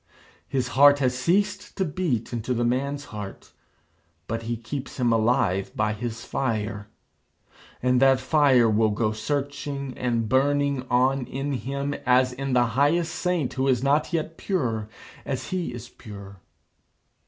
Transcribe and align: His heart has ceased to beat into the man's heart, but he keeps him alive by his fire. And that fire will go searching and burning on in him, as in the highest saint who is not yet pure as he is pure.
His 0.47 0.69
heart 0.69 0.97
has 0.97 1.15
ceased 1.15 1.77
to 1.77 1.85
beat 1.85 2.33
into 2.33 2.55
the 2.55 2.65
man's 2.65 3.05
heart, 3.13 3.51
but 4.25 4.41
he 4.41 4.57
keeps 4.57 4.99
him 4.99 5.13
alive 5.13 5.71
by 5.75 5.93
his 5.93 6.25
fire. 6.25 6.87
And 7.83 8.01
that 8.01 8.19
fire 8.19 8.67
will 8.67 8.89
go 8.89 9.11
searching 9.11 9.95
and 9.95 10.27
burning 10.27 10.87
on 10.89 11.27
in 11.27 11.51
him, 11.53 11.93
as 12.03 12.33
in 12.33 12.53
the 12.53 12.65
highest 12.73 13.13
saint 13.13 13.53
who 13.53 13.67
is 13.67 13.83
not 13.83 14.11
yet 14.11 14.37
pure 14.37 14.89
as 15.23 15.49
he 15.49 15.71
is 15.71 15.87
pure. 15.87 16.41